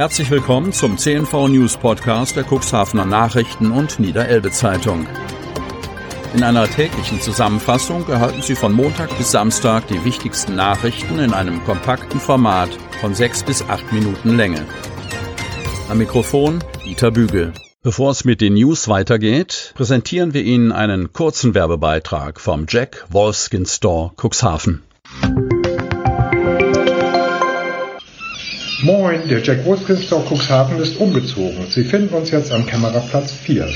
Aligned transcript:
Herzlich 0.00 0.30
willkommen 0.30 0.72
zum 0.72 0.96
CNV 0.96 1.48
News 1.48 1.76
Podcast 1.76 2.34
der 2.34 2.46
Cuxhavener 2.50 3.04
Nachrichten 3.04 3.70
und 3.70 4.00
Niederelbe 4.00 4.50
Zeitung. 4.50 5.06
In 6.32 6.42
einer 6.42 6.66
täglichen 6.66 7.20
Zusammenfassung 7.20 8.08
erhalten 8.08 8.40
Sie 8.40 8.54
von 8.54 8.72
Montag 8.72 9.14
bis 9.18 9.30
Samstag 9.30 9.88
die 9.88 10.02
wichtigsten 10.02 10.56
Nachrichten 10.56 11.18
in 11.18 11.34
einem 11.34 11.62
kompakten 11.64 12.18
Format 12.18 12.70
von 13.02 13.14
sechs 13.14 13.42
bis 13.42 13.60
acht 13.68 13.92
Minuten 13.92 14.38
Länge. 14.38 14.64
Am 15.90 15.98
Mikrofon 15.98 16.64
Dieter 16.82 17.10
Bügel. 17.10 17.52
Bevor 17.82 18.12
es 18.12 18.24
mit 18.24 18.40
den 18.40 18.54
News 18.54 18.88
weitergeht, 18.88 19.74
präsentieren 19.74 20.32
wir 20.32 20.44
Ihnen 20.44 20.72
einen 20.72 21.12
kurzen 21.12 21.54
Werbebeitrag 21.54 22.40
vom 22.40 22.64
Jack 22.66 23.04
Wolfskin 23.10 23.66
Store 23.66 24.12
Cuxhaven. 24.16 24.82
Moin, 28.82 29.28
der 29.28 29.42
Jack 29.42 29.66
Wolfskin 29.66 29.98
Store 29.98 30.24
Cuxhaven 30.24 30.78
ist 30.78 30.98
umgezogen. 30.98 31.66
Sie 31.68 31.84
finden 31.84 32.14
uns 32.14 32.30
jetzt 32.30 32.50
am 32.50 32.64
Kämmererplatz 32.64 33.30
4. 33.32 33.68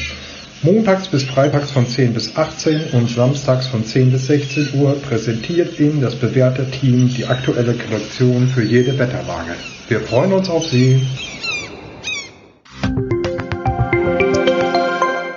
Montags 0.63 1.09
bis 1.09 1.25
freitags 1.25 1.71
von 1.71 1.87
10 1.87 2.15
bis 2.15 2.35
18 2.35 2.93
und 2.93 3.11
samstags 3.11 3.67
von 3.67 3.85
10 3.85 4.13
bis 4.13 4.29
16 4.29 4.81
Uhr 4.81 4.95
präsentiert 5.03 5.79
Ihnen 5.79 6.01
das 6.01 6.15
bewährte 6.15 6.71
Team 6.71 7.13
die 7.15 7.27
aktuelle 7.27 7.75
Kollektion 7.75 8.49
für 8.49 8.63
jede 8.63 8.99
Wetterlage. 8.99 9.57
Wir 9.89 10.01
freuen 10.01 10.33
uns 10.33 10.49
auf 10.49 10.67
Sie. 10.67 11.07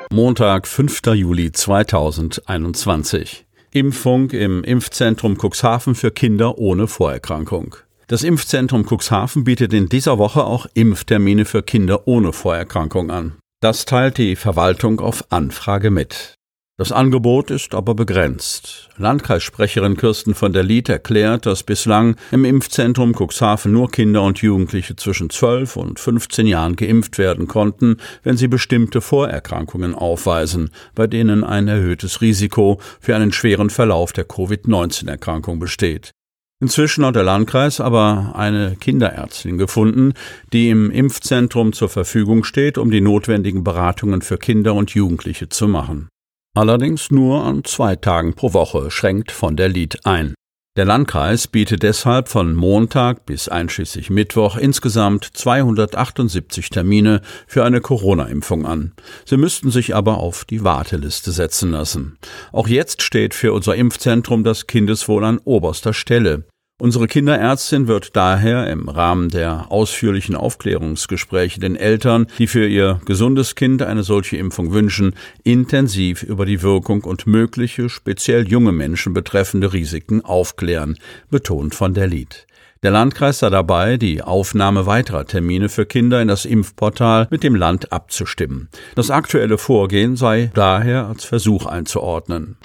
Montag, 0.09 0.65
5. 0.65 1.01
Juli 1.13 1.51
2021. 1.51 3.45
Impfung 3.71 4.29
im 4.31 4.63
Impfzentrum 4.63 5.37
Cuxhaven 5.37 5.93
für 5.93 6.11
Kinder 6.11 6.57
ohne 6.57 6.87
Vorerkrankung. 6.87 7.75
Das 8.09 8.23
Impfzentrum 8.23 8.85
Cuxhaven 8.85 9.43
bietet 9.43 9.73
in 9.73 9.89
dieser 9.89 10.17
Woche 10.17 10.45
auch 10.45 10.65
Impftermine 10.73 11.43
für 11.43 11.61
Kinder 11.61 12.07
ohne 12.07 12.31
Vorerkrankung 12.31 13.11
an. 13.11 13.33
Das 13.59 13.83
teilt 13.83 14.17
die 14.17 14.37
Verwaltung 14.37 15.01
auf 15.01 15.25
Anfrage 15.29 15.91
mit. 15.91 16.35
Das 16.77 16.93
Angebot 16.93 17.51
ist 17.51 17.75
aber 17.75 17.95
begrenzt. 17.95 18.87
Landkreissprecherin 18.95 19.97
Kirsten 19.97 20.35
von 20.35 20.53
der 20.53 20.63
Lied 20.63 20.87
erklärt, 20.87 21.45
dass 21.45 21.63
bislang 21.63 22.15
im 22.31 22.45
Impfzentrum 22.45 23.13
Cuxhaven 23.13 23.73
nur 23.73 23.91
Kinder 23.91 24.21
und 24.21 24.37
Jugendliche 24.41 24.95
zwischen 24.95 25.29
12 25.29 25.75
und 25.75 25.99
15 25.99 26.47
Jahren 26.47 26.77
geimpft 26.77 27.17
werden 27.17 27.49
konnten, 27.49 27.97
wenn 28.23 28.37
sie 28.37 28.47
bestimmte 28.47 29.01
Vorerkrankungen 29.01 29.93
aufweisen, 29.93 30.69
bei 30.95 31.07
denen 31.07 31.43
ein 31.43 31.67
erhöhtes 31.67 32.21
Risiko 32.21 32.79
für 33.01 33.17
einen 33.17 33.33
schweren 33.33 33.69
Verlauf 33.69 34.13
der 34.13 34.23
Covid-19-Erkrankung 34.23 35.59
besteht. 35.59 36.13
Inzwischen 36.59 37.05
hat 37.05 37.15
der 37.15 37.23
Landkreis 37.23 37.79
aber 37.79 38.33
eine 38.35 38.75
Kinderärztin 38.79 39.57
gefunden, 39.57 40.13
die 40.53 40.69
im 40.69 40.89
Impfzentrum 40.89 41.73
zur 41.73 41.89
Verfügung 41.89 42.43
steht, 42.43 42.77
um 42.77 42.89
die 42.89 43.01
notwendigen 43.01 43.63
Beratungen 43.63 44.21
für 44.21 44.37
Kinder 44.37 44.73
und 44.73 44.91
Jugendliche 44.91 45.49
zu 45.49 45.67
machen 45.67 46.09
allerdings 46.57 47.11
nur 47.11 47.43
an 47.43 47.63
zwei 47.63 47.95
Tagen 47.95 48.33
pro 48.33 48.53
Woche, 48.53 48.89
schränkt 48.89 49.31
von 49.31 49.55
der 49.55 49.69
Lied 49.69 50.05
ein. 50.05 50.33
Der 50.77 50.85
Landkreis 50.85 51.47
bietet 51.47 51.81
deshalb 51.81 52.29
von 52.29 52.53
Montag 52.53 53.25
bis 53.25 53.49
einschließlich 53.49 54.11
Mittwoch 54.11 54.57
insgesamt 54.57 55.27
278 55.33 56.69
Termine 56.69 57.21
für 57.47 57.65
eine 57.65 57.81
Corona-Impfung 57.81 58.67
an. 58.67 58.93
Sie 59.25 59.37
müssten 59.37 59.71
sich 59.71 59.95
aber 59.95 60.19
auf 60.19 60.45
die 60.45 60.63
Warteliste 60.63 61.31
setzen 61.31 61.71
lassen. 61.71 62.19
Auch 62.51 62.67
jetzt 62.67 63.01
steht 63.01 63.33
für 63.33 63.53
unser 63.53 63.75
Impfzentrum 63.75 64.43
das 64.43 64.67
Kindeswohl 64.67 65.25
an 65.25 65.39
oberster 65.43 65.95
Stelle. 65.95 66.43
Unsere 66.79 67.07
Kinderärztin 67.07 67.87
wird 67.87 68.15
daher 68.15 68.69
im 68.69 68.87
Rahmen 68.87 69.29
der 69.29 69.71
ausführlichen 69.71 70.35
Aufklärungsgespräche 70.35 71.59
den 71.59 71.75
Eltern, 71.75 72.27
die 72.37 72.45
für 72.45 72.67
ihr 72.67 73.01
gesundes 73.03 73.55
Kind 73.55 73.81
eine 73.81 74.03
solche 74.03 74.37
Impfung 74.37 74.71
wünschen, 74.73 75.15
intensiv 75.43 76.21
über 76.21 76.45
die 76.45 76.61
Wirkung 76.61 77.03
und 77.03 77.25
mögliche, 77.25 77.89
speziell 77.89 78.47
junge 78.47 78.73
Menschen 78.73 79.15
betreffende 79.15 79.73
Risiken 79.73 80.23
aufklären, 80.23 80.99
betont 81.31 81.73
von 81.73 81.95
der 81.95 82.05
Lied. 82.05 82.45
Der 82.83 82.91
Landkreis 82.91 83.39
sei 83.39 83.49
dabei, 83.49 83.97
die 83.97 84.21
Aufnahme 84.21 84.85
weiterer 84.85 85.25
Termine 85.25 85.69
für 85.69 85.87
Kinder 85.87 86.21
in 86.21 86.27
das 86.27 86.45
Impfportal 86.45 87.27
mit 87.31 87.41
dem 87.41 87.55
Land 87.55 87.91
abzustimmen. 87.91 88.69
Das 88.93 89.09
aktuelle 89.09 89.57
Vorgehen 89.57 90.15
sei 90.15 90.51
daher 90.53 91.07
als 91.07 91.25
Versuch 91.25 91.65
einzuordnen. 91.65 92.55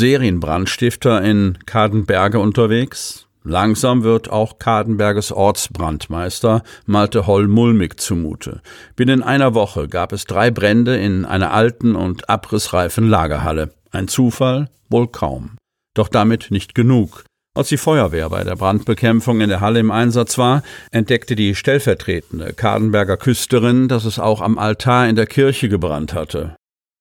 Serienbrandstifter 0.00 1.22
in 1.22 1.58
Kadenberge 1.66 2.38
unterwegs. 2.38 3.26
Langsam 3.44 4.02
wird 4.02 4.30
auch 4.30 4.58
Kadenberges 4.58 5.30
Ortsbrandmeister 5.30 6.62
Malte 6.86 7.26
Holl 7.26 7.48
mulmig 7.48 8.00
zumute. 8.00 8.62
Binnen 8.96 9.22
einer 9.22 9.52
Woche 9.52 9.88
gab 9.88 10.14
es 10.14 10.24
drei 10.24 10.50
Brände 10.50 10.96
in 10.96 11.26
einer 11.26 11.52
alten 11.52 11.96
und 11.96 12.30
abrissreifen 12.30 13.10
Lagerhalle. 13.10 13.74
Ein 13.90 14.08
Zufall? 14.08 14.70
Wohl 14.88 15.08
kaum. 15.08 15.58
Doch 15.92 16.08
damit 16.08 16.50
nicht 16.50 16.74
genug. 16.74 17.24
Als 17.54 17.68
die 17.68 17.76
Feuerwehr 17.76 18.30
bei 18.30 18.42
der 18.42 18.56
Brandbekämpfung 18.56 19.42
in 19.42 19.50
der 19.50 19.60
Halle 19.60 19.80
im 19.80 19.90
Einsatz 19.90 20.38
war, 20.38 20.62
entdeckte 20.92 21.36
die 21.36 21.54
stellvertretende 21.54 22.54
Kadenberger 22.54 23.18
Küsterin, 23.18 23.86
dass 23.88 24.06
es 24.06 24.18
auch 24.18 24.40
am 24.40 24.56
Altar 24.56 25.08
in 25.08 25.16
der 25.16 25.26
Kirche 25.26 25.68
gebrannt 25.68 26.14
hatte. 26.14 26.56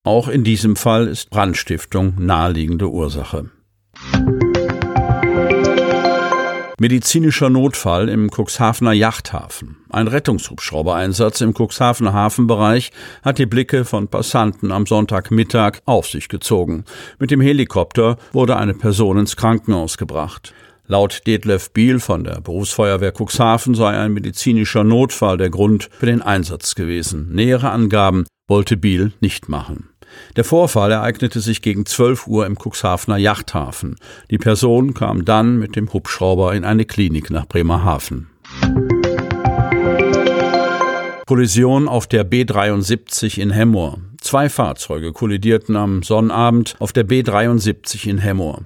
Auch 0.05 0.29
in 0.29 0.45
diesem 0.45 0.77
Fall 0.77 1.07
ist 1.07 1.29
Brandstiftung 1.29 2.13
naheliegende 2.17 2.89
Ursache. 2.89 3.51
Medizinischer 6.79 7.49
Notfall 7.49 8.07
im 8.07 8.29
Cuxhavener 8.29 8.93
Yachthafen. 8.93 9.75
Ein 9.89 10.07
Rettungshubschraubereinsatz 10.07 11.41
im 11.41 11.53
Cuxhavener 11.53 12.13
Hafenbereich 12.13 12.91
hat 13.21 13.39
die 13.39 13.45
Blicke 13.45 13.83
von 13.83 14.07
Passanten 14.07 14.71
am 14.71 14.85
Sonntagmittag 14.85 15.79
auf 15.83 16.07
sich 16.07 16.29
gezogen. 16.29 16.85
Mit 17.19 17.31
dem 17.31 17.41
Helikopter 17.41 18.15
wurde 18.31 18.55
eine 18.55 18.75
Person 18.75 19.17
ins 19.17 19.35
Krankenhaus 19.35 19.97
gebracht. 19.97 20.53
Laut 20.87 21.27
Detlef 21.27 21.71
Biel 21.71 21.99
von 21.99 22.23
der 22.23 22.39
Berufsfeuerwehr 22.39 23.11
Cuxhaven 23.11 23.75
sei 23.75 23.99
ein 23.99 24.13
medizinischer 24.13 24.85
Notfall 24.85 25.35
der 25.37 25.49
Grund 25.49 25.89
für 25.91 26.05
den 26.05 26.21
Einsatz 26.21 26.73
gewesen. 26.75 27.33
Nähere 27.33 27.71
Angaben 27.71 28.23
wollte 28.49 28.75
Biel 28.75 29.13
nicht 29.21 29.47
machen. 29.47 29.89
Der 30.35 30.43
Vorfall 30.43 30.91
ereignete 30.91 31.39
sich 31.39 31.61
gegen 31.61 31.85
12 31.85 32.27
Uhr 32.27 32.45
im 32.45 32.57
Cuxhavener 32.57 33.17
Yachthafen. 33.17 33.95
Die 34.31 34.37
Person 34.37 34.93
kam 34.93 35.23
dann 35.23 35.59
mit 35.59 35.75
dem 35.75 35.93
Hubschrauber 35.93 36.53
in 36.55 36.65
eine 36.65 36.85
Klinik 36.85 37.29
nach 37.29 37.47
Bremerhaven. 37.47 38.27
Kollision 41.27 41.87
auf 41.87 42.07
der 42.07 42.27
B73 42.27 43.37
in 43.37 43.51
Hemmoor. 43.51 43.99
Zwei 44.19 44.49
Fahrzeuge 44.49 45.13
kollidierten 45.13 45.75
am 45.75 46.01
Sonnabend 46.01 46.75
auf 46.79 46.91
der 46.91 47.07
B73 47.07 48.07
in 48.07 48.17
Hemmoor. 48.17 48.65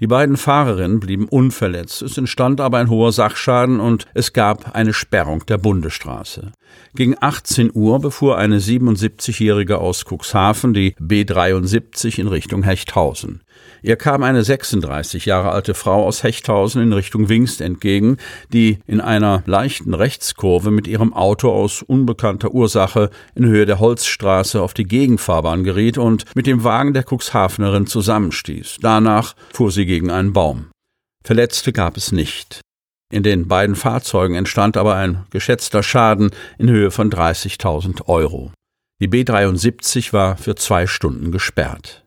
Die 0.00 0.06
beiden 0.06 0.36
Fahrerinnen 0.36 1.00
blieben 1.00 1.26
unverletzt, 1.26 2.02
es 2.02 2.16
entstand 2.16 2.60
aber 2.60 2.78
ein 2.78 2.88
hoher 2.88 3.10
Sachschaden 3.10 3.80
und 3.80 4.06
es 4.14 4.32
gab 4.32 4.76
eine 4.76 4.92
Sperrung 4.92 5.44
der 5.46 5.58
Bundesstraße. 5.58 6.52
Gegen 6.94 7.16
18 7.20 7.72
Uhr 7.74 7.98
befuhr 7.98 8.38
eine 8.38 8.60
77-Jährige 8.60 9.78
aus 9.78 10.04
Cuxhaven 10.04 10.72
die 10.72 10.94
B73 11.00 12.20
in 12.20 12.28
Richtung 12.28 12.62
Hechthausen. 12.62 13.42
Ihr 13.82 13.96
kam 13.96 14.22
eine 14.22 14.42
36 14.42 15.26
Jahre 15.26 15.52
alte 15.52 15.74
Frau 15.74 16.04
aus 16.04 16.22
Hechthausen 16.22 16.82
in 16.82 16.92
Richtung 16.92 17.28
Wingst 17.28 17.60
entgegen, 17.60 18.16
die 18.52 18.78
in 18.86 19.00
einer 19.00 19.42
leichten 19.46 19.94
Rechtskurve 19.94 20.70
mit 20.70 20.86
ihrem 20.86 21.12
Auto 21.14 21.50
aus 21.50 21.82
unbekannter 21.82 22.52
Ursache 22.52 23.10
in 23.34 23.46
Höhe 23.46 23.66
der 23.66 23.78
Holzstraße 23.78 24.60
auf 24.60 24.74
die 24.74 24.84
Gegenfahrbahn 24.84 25.64
geriet 25.64 25.98
und 25.98 26.24
mit 26.34 26.46
dem 26.46 26.64
Wagen 26.64 26.92
der 26.92 27.04
Cuxhavenerin 27.04 27.86
zusammenstieß. 27.86 28.78
Danach 28.80 29.34
fuhr 29.52 29.70
sie 29.70 29.86
gegen 29.86 30.10
einen 30.10 30.32
Baum. 30.32 30.66
Verletzte 31.24 31.72
gab 31.72 31.96
es 31.96 32.12
nicht. 32.12 32.60
In 33.10 33.22
den 33.22 33.48
beiden 33.48 33.74
Fahrzeugen 33.74 34.34
entstand 34.34 34.76
aber 34.76 34.96
ein 34.96 35.24
geschätzter 35.30 35.82
Schaden 35.82 36.30
in 36.58 36.68
Höhe 36.68 36.90
von 36.90 37.10
30.000 37.10 38.06
Euro. 38.06 38.52
Die 39.00 39.08
B73 39.08 40.12
war 40.12 40.36
für 40.36 40.56
zwei 40.56 40.86
Stunden 40.86 41.30
gesperrt. 41.30 42.04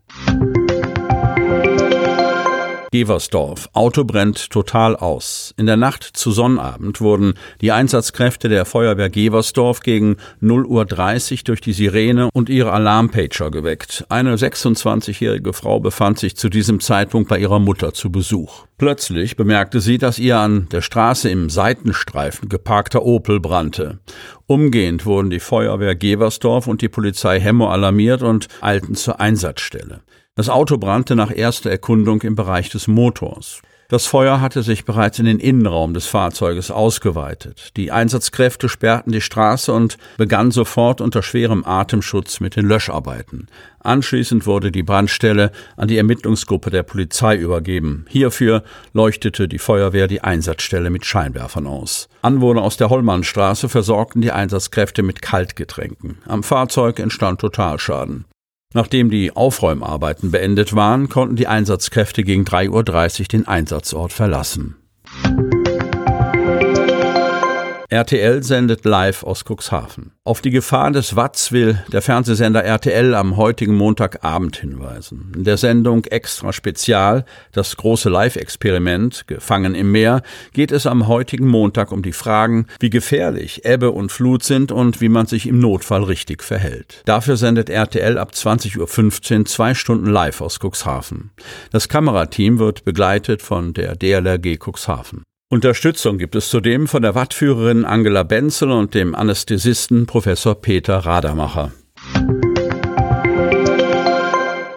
Geversdorf. 3.01 3.67
Auto 3.73 4.03
brennt 4.03 4.51
total 4.51 4.95
aus. 4.95 5.55
In 5.57 5.65
der 5.65 5.75
Nacht 5.75 6.03
zu 6.03 6.29
Sonnabend 6.29 7.01
wurden 7.01 7.33
die 7.59 7.71
Einsatzkräfte 7.71 8.47
der 8.47 8.63
Feuerwehr 8.65 9.09
Geversdorf 9.09 9.79
gegen 9.79 10.17
0 10.39 10.67
Uhr 10.67 10.85
30 10.85 11.43
durch 11.43 11.61
die 11.61 11.73
Sirene 11.73 12.29
und 12.31 12.47
ihre 12.47 12.71
Alarmpager 12.71 13.49
geweckt. 13.49 14.05
Eine 14.09 14.35
26-jährige 14.35 15.53
Frau 15.53 15.79
befand 15.79 16.19
sich 16.19 16.37
zu 16.37 16.47
diesem 16.47 16.79
Zeitpunkt 16.79 17.27
bei 17.27 17.39
ihrer 17.39 17.57
Mutter 17.57 17.91
zu 17.95 18.11
Besuch. 18.11 18.67
Plötzlich 18.77 19.35
bemerkte 19.35 19.79
sie, 19.79 19.97
dass 19.97 20.19
ihr 20.19 20.37
an 20.37 20.69
der 20.71 20.81
Straße 20.81 21.27
im 21.27 21.49
Seitenstreifen 21.49 22.49
geparkter 22.49 23.01
Opel 23.01 23.39
brannte. 23.39 23.97
Umgehend 24.45 25.07
wurden 25.07 25.31
die 25.31 25.39
Feuerwehr 25.39 25.95
Geversdorf 25.95 26.67
und 26.67 26.83
die 26.83 26.89
Polizei 26.89 27.39
Hemmo 27.39 27.71
alarmiert 27.71 28.21
und 28.21 28.47
eilten 28.61 28.93
zur 28.93 29.19
Einsatzstelle. 29.19 30.01
Das 30.35 30.47
Auto 30.47 30.77
brannte 30.77 31.15
nach 31.15 31.35
erster 31.35 31.69
Erkundung 31.69 32.21
im 32.21 32.35
Bereich 32.35 32.69
des 32.69 32.87
Motors. 32.87 33.61
Das 33.91 34.05
Feuer 34.05 34.39
hatte 34.39 34.63
sich 34.63 34.85
bereits 34.85 35.19
in 35.19 35.25
den 35.25 35.39
Innenraum 35.39 35.93
des 35.93 36.07
Fahrzeuges 36.07 36.71
ausgeweitet. 36.71 37.75
Die 37.75 37.91
Einsatzkräfte 37.91 38.69
sperrten 38.69 39.11
die 39.11 39.19
Straße 39.19 39.73
und 39.73 39.97
begannen 40.15 40.51
sofort 40.51 41.01
unter 41.01 41.21
schwerem 41.21 41.65
Atemschutz 41.65 42.39
mit 42.39 42.55
den 42.55 42.65
Löscharbeiten. 42.65 43.47
Anschließend 43.81 44.45
wurde 44.45 44.71
die 44.71 44.83
Brandstelle 44.83 45.51
an 45.75 45.89
die 45.89 45.97
Ermittlungsgruppe 45.97 46.69
der 46.69 46.83
Polizei 46.83 47.35
übergeben. 47.35 48.05
Hierfür 48.07 48.63
leuchtete 48.93 49.49
die 49.49 49.59
Feuerwehr 49.59 50.07
die 50.07 50.21
Einsatzstelle 50.21 50.89
mit 50.89 51.05
Scheinwerfern 51.05 51.67
aus. 51.67 52.07
Anwohner 52.21 52.61
aus 52.61 52.77
der 52.77 52.89
Hollmannstraße 52.89 53.67
versorgten 53.67 54.21
die 54.21 54.31
Einsatzkräfte 54.31 55.03
mit 55.03 55.21
Kaltgetränken. 55.21 56.19
Am 56.25 56.43
Fahrzeug 56.43 56.99
entstand 56.99 57.41
Totalschaden. 57.41 58.23
Nachdem 58.73 59.09
die 59.09 59.35
Aufräumarbeiten 59.35 60.31
beendet 60.31 60.75
waren, 60.75 61.09
konnten 61.09 61.35
die 61.35 61.47
Einsatzkräfte 61.47 62.23
gegen 62.23 62.43
3.30 62.45 63.19
Uhr 63.19 63.25
den 63.25 63.47
Einsatzort 63.47 64.13
verlassen. 64.13 64.80
RTL 67.93 68.41
sendet 68.41 68.85
live 68.85 69.23
aus 69.23 69.43
Cuxhaven. 69.43 70.13
Auf 70.23 70.39
die 70.39 70.49
Gefahr 70.49 70.91
des 70.91 71.17
Watts 71.17 71.51
will 71.51 71.83
der 71.91 72.01
Fernsehsender 72.01 72.63
RTL 72.63 73.13
am 73.13 73.35
heutigen 73.35 73.75
Montagabend 73.75 74.55
hinweisen. 74.55 75.33
In 75.35 75.43
der 75.43 75.57
Sendung 75.57 76.05
Extra 76.05 76.53
Spezial, 76.53 77.25
das 77.51 77.75
große 77.75 78.07
Live-Experiment 78.07 79.27
Gefangen 79.27 79.75
im 79.75 79.91
Meer, 79.91 80.21
geht 80.53 80.71
es 80.71 80.87
am 80.87 81.09
heutigen 81.09 81.49
Montag 81.49 81.91
um 81.91 82.01
die 82.01 82.13
Fragen, 82.13 82.67
wie 82.79 82.89
gefährlich 82.89 83.65
Ebbe 83.65 83.91
und 83.91 84.09
Flut 84.09 84.43
sind 84.43 84.71
und 84.71 85.01
wie 85.01 85.09
man 85.09 85.25
sich 85.25 85.45
im 85.45 85.59
Notfall 85.59 86.03
richtig 86.03 86.43
verhält. 86.43 87.01
Dafür 87.03 87.35
sendet 87.35 87.69
RTL 87.69 88.17
ab 88.17 88.31
20.15 88.33 89.39
Uhr 89.39 89.45
zwei 89.45 89.73
Stunden 89.73 90.07
live 90.07 90.39
aus 90.39 90.59
Cuxhaven. 90.63 91.31
Das 91.71 91.89
Kamerateam 91.89 92.57
wird 92.57 92.85
begleitet 92.85 93.41
von 93.41 93.73
der 93.73 93.97
DLRG 93.97 94.57
Cuxhaven. 94.57 95.23
Unterstützung 95.51 96.17
gibt 96.17 96.35
es 96.35 96.47
zudem 96.47 96.87
von 96.87 97.01
der 97.01 97.13
Wattführerin 97.13 97.83
Angela 97.83 98.23
Benzel 98.23 98.71
und 98.71 98.93
dem 98.93 99.13
Anästhesisten 99.13 100.05
Professor 100.05 100.55
Peter 100.55 100.99
Radermacher. 100.99 101.73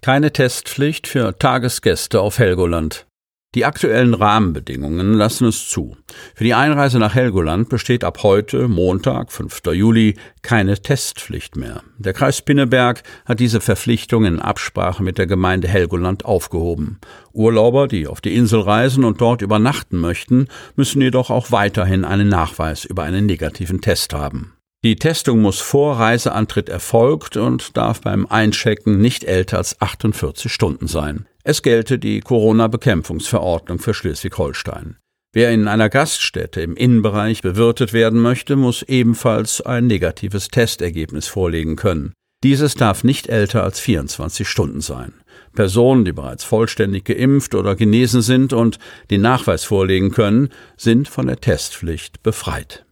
Keine 0.02 0.32
Testpflicht 0.32 1.06
für 1.06 1.38
Tagesgäste 1.38 2.20
auf 2.20 2.40
Helgoland. 2.40 3.06
Die 3.54 3.64
aktuellen 3.64 4.14
Rahmenbedingungen 4.14 5.14
lassen 5.14 5.46
es 5.46 5.68
zu. 5.68 5.96
Für 6.34 6.42
die 6.42 6.54
Einreise 6.54 6.98
nach 6.98 7.14
Helgoland 7.14 7.68
besteht 7.68 8.02
ab 8.02 8.24
heute, 8.24 8.66
Montag, 8.66 9.30
5. 9.30 9.62
Juli, 9.72 10.16
keine 10.42 10.76
Testpflicht 10.76 11.54
mehr. 11.54 11.82
Der 11.96 12.14
Kreis 12.14 12.42
Pinneberg 12.42 13.04
hat 13.24 13.38
diese 13.38 13.60
Verpflichtung 13.60 14.24
in 14.24 14.40
Absprache 14.40 15.04
mit 15.04 15.18
der 15.18 15.28
Gemeinde 15.28 15.68
Helgoland 15.68 16.24
aufgehoben. 16.24 16.98
Urlauber, 17.32 17.86
die 17.86 18.08
auf 18.08 18.20
die 18.20 18.34
Insel 18.34 18.60
reisen 18.60 19.04
und 19.04 19.20
dort 19.20 19.40
übernachten 19.40 19.98
möchten, 19.98 20.48
müssen 20.74 21.00
jedoch 21.00 21.30
auch 21.30 21.52
weiterhin 21.52 22.04
einen 22.04 22.28
Nachweis 22.28 22.84
über 22.84 23.04
einen 23.04 23.26
negativen 23.26 23.80
Test 23.80 24.14
haben. 24.14 24.54
Die 24.82 24.96
Testung 24.96 25.40
muss 25.40 25.60
vor 25.60 25.98
Reiseantritt 25.98 26.68
erfolgt 26.68 27.36
und 27.36 27.76
darf 27.76 28.00
beim 28.00 28.26
Einchecken 28.26 29.00
nicht 29.00 29.24
älter 29.24 29.58
als 29.58 29.80
48 29.80 30.52
Stunden 30.52 30.88
sein. 30.88 31.26
Es 31.46 31.60
gelte 31.60 31.98
die 31.98 32.20
Corona-Bekämpfungsverordnung 32.20 33.78
für 33.78 33.92
Schleswig-Holstein. 33.92 34.96
Wer 35.34 35.52
in 35.52 35.68
einer 35.68 35.90
Gaststätte 35.90 36.62
im 36.62 36.74
Innenbereich 36.74 37.42
bewirtet 37.42 37.92
werden 37.92 38.18
möchte, 38.18 38.56
muss 38.56 38.82
ebenfalls 38.82 39.60
ein 39.60 39.86
negatives 39.86 40.48
Testergebnis 40.48 41.26
vorlegen 41.26 41.76
können. 41.76 42.14
Dieses 42.42 42.76
darf 42.76 43.04
nicht 43.04 43.28
älter 43.28 43.62
als 43.62 43.78
24 43.78 44.48
Stunden 44.48 44.80
sein. 44.80 45.12
Personen, 45.52 46.06
die 46.06 46.12
bereits 46.12 46.44
vollständig 46.44 47.04
geimpft 47.04 47.54
oder 47.54 47.76
genesen 47.76 48.22
sind 48.22 48.54
und 48.54 48.78
den 49.10 49.20
Nachweis 49.20 49.64
vorlegen 49.64 50.12
können, 50.12 50.48
sind 50.78 51.08
von 51.08 51.26
der 51.26 51.40
Testpflicht 51.40 52.22
befreit. 52.22 52.86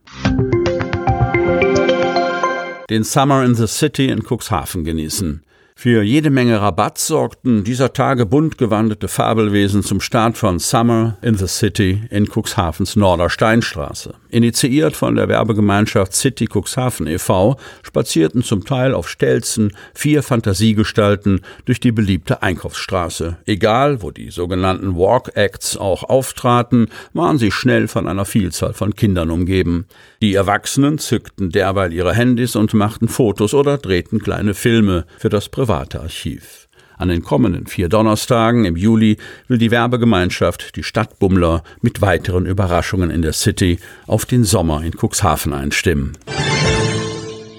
Den 2.91 3.05
Summer 3.05 3.45
in 3.45 3.55
the 3.55 3.67
City 3.67 4.09
in 4.09 4.23
Cuxhaven 4.23 4.85
genießen. 4.85 5.43
Für 5.83 6.05
jede 6.05 6.31
Menge 6.31 6.61
Rabatt 6.61 6.99
sorgten 6.99 7.65
dieser 7.65 7.93
Tage 7.93 8.25
bunt 8.25 8.57
gewandete 8.57 9.09
Fabelwesen 9.09 9.83
zum 9.83 10.01
Start 10.01 10.39
von 10.39 10.61
Summer 10.61 11.19
in 11.23 11.35
the 11.35 11.49
City 11.49 12.03
in 12.09 12.29
Cuxhavens 12.29 12.95
Nordersteinstraße. 12.95 14.15
Initiiert 14.29 14.95
von 14.95 15.17
der 15.17 15.29
Werbegemeinschaft 15.29 16.15
City 16.15 16.47
Cuxhaven 16.47 17.09
e.V. 17.09 17.57
spazierten 17.83 18.45
zum 18.45 18.65
Teil 18.65 18.95
auf 18.95 19.09
Stelzen 19.09 19.73
vier 19.93 20.23
Fantasiegestalten 20.23 21.41
durch 21.65 21.81
die 21.81 21.91
beliebte 21.91 22.45
Einkaufsstraße. 22.45 23.39
Egal, 23.45 24.03
wo 24.03 24.13
die 24.13 24.31
sogenannten 24.31 24.95
Walk 24.95 25.33
Acts 25.35 25.77
auch 25.77 26.05
auftraten, 26.05 26.91
waren 27.13 27.39
sie 27.39 27.51
schnell 27.51 27.89
von 27.89 28.07
einer 28.07 28.25
Vielzahl 28.25 28.73
von 28.73 28.95
Kindern 28.95 29.33
umgeben. 29.33 29.87
Die 30.23 30.35
Erwachsenen 30.35 30.99
zückten 30.99 31.51
derweil 31.51 31.93
ihre 31.93 32.15
Handys 32.15 32.55
und 32.55 32.73
machten 32.73 33.09
Fotos 33.09 33.53
oder 33.53 33.79
drehten 33.79 34.21
kleine 34.21 34.55
Filme 34.55 35.07
für 35.19 35.29
das 35.29 35.49
private 35.49 35.72
Archiv. 35.81 36.69
An 36.99 37.09
den 37.09 37.23
kommenden 37.23 37.67
vier 37.67 37.89
Donnerstagen 37.89 38.65
im 38.65 38.77
Juli 38.77 39.17
will 39.49 39.59
die 39.59 39.71
Werbegemeinschaft 39.71 40.77
die 40.77 40.83
Stadtbummler 40.83 41.65
mit 41.81 42.01
weiteren 42.01 42.47
Überraschungen 42.47 43.11
in 43.11 43.23
der 43.23 43.33
City 43.33 43.79
auf 44.07 44.25
den 44.25 44.45
Sommer 44.45 44.85
in 44.85 44.93
Cuxhaven 44.93 45.53
einstimmen. 45.53 46.13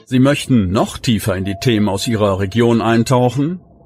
Sie 0.06 0.20
möchten 0.20 0.72
noch 0.72 0.98
tiefer 0.98 1.36
in 1.36 1.44
die 1.44 1.58
Themen 1.60 1.90
aus 1.90 2.08
Ihrer 2.08 2.40
Region 2.40 2.82
eintauchen? 2.82 3.60